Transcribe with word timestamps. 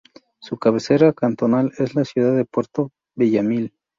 Su 0.39 0.57
cabecera 0.57 1.13
cantonal 1.13 1.73
es 1.77 1.93
la 1.93 2.05
ciudad 2.05 2.35
de 2.35 2.43
Puerto 2.45 2.91
Villamil. 3.15 3.71